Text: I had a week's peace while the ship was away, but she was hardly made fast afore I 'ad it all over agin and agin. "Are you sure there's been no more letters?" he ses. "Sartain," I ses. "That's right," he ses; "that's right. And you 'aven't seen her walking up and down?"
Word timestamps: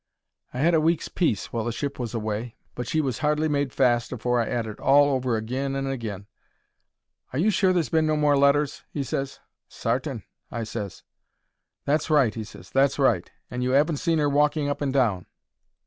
I 0.51 0.57
had 0.57 0.73
a 0.73 0.81
week's 0.81 1.09
peace 1.09 1.53
while 1.53 1.63
the 1.63 1.71
ship 1.71 1.99
was 1.99 2.15
away, 2.15 2.55
but 2.73 2.87
she 2.87 3.01
was 3.01 3.19
hardly 3.19 3.47
made 3.47 3.71
fast 3.71 4.11
afore 4.11 4.41
I 4.41 4.47
'ad 4.47 4.65
it 4.65 4.79
all 4.79 5.11
over 5.13 5.37
agin 5.37 5.75
and 5.75 5.87
agin. 5.87 6.25
"Are 7.31 7.37
you 7.37 7.51
sure 7.51 7.71
there's 7.71 7.89
been 7.89 8.07
no 8.07 8.17
more 8.17 8.35
letters?" 8.35 8.83
he 8.89 9.03
ses. 9.03 9.39
"Sartain," 9.67 10.23
I 10.49 10.63
ses. 10.63 11.03
"That's 11.85 12.09
right," 12.09 12.33
he 12.33 12.43
ses; 12.43 12.71
"that's 12.71 12.97
right. 12.97 13.29
And 13.51 13.61
you 13.61 13.75
'aven't 13.75 13.97
seen 13.97 14.17
her 14.17 14.27
walking 14.27 14.69
up 14.69 14.81
and 14.81 14.91
down?" 14.91 15.27